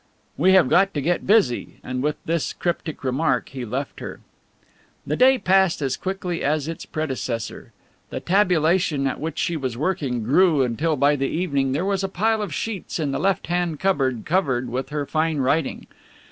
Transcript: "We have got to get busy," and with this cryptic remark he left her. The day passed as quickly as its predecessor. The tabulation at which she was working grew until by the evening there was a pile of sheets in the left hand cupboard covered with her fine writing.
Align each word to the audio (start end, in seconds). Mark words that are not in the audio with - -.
"We 0.35 0.53
have 0.53 0.67
got 0.67 0.95
to 0.95 0.99
get 1.01 1.27
busy," 1.27 1.77
and 1.83 2.01
with 2.01 2.15
this 2.25 2.53
cryptic 2.53 3.03
remark 3.03 3.49
he 3.49 3.63
left 3.65 3.99
her. 3.99 4.19
The 5.05 5.15
day 5.15 5.37
passed 5.37 5.79
as 5.79 5.95
quickly 5.95 6.43
as 6.43 6.67
its 6.67 6.87
predecessor. 6.87 7.71
The 8.09 8.19
tabulation 8.19 9.05
at 9.05 9.19
which 9.19 9.37
she 9.37 9.55
was 9.55 9.77
working 9.77 10.23
grew 10.23 10.63
until 10.63 10.95
by 10.95 11.15
the 11.17 11.29
evening 11.29 11.73
there 11.73 11.85
was 11.85 12.03
a 12.03 12.09
pile 12.09 12.41
of 12.41 12.51
sheets 12.51 12.99
in 12.99 13.11
the 13.11 13.19
left 13.19 13.45
hand 13.45 13.79
cupboard 13.79 14.23
covered 14.25 14.69
with 14.71 14.89
her 14.89 15.05
fine 15.05 15.37
writing. 15.37 15.85